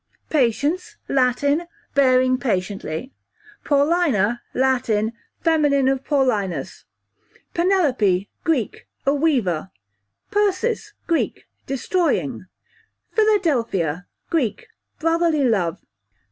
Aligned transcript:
Patience, 0.31 0.95
Latin, 1.07 1.67
bearing 1.93 2.39
patiently. 2.39 3.13
Paulina, 3.63 4.41
Latin, 4.51 5.13
feminine 5.41 5.87
of 5.87 6.03
Paulinus. 6.03 6.85
Penelope, 7.53 8.27
Greek, 8.43 8.87
a 9.05 9.13
weaver. 9.13 9.69
Persis, 10.31 10.93
Greek, 11.05 11.45
destroying. 11.67 12.47
Philadelphia, 13.11 14.07
Greek, 14.31 14.65
brotherly 14.97 15.43
love. 15.43 15.77